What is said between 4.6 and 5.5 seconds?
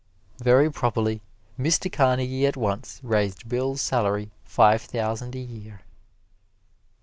thousand a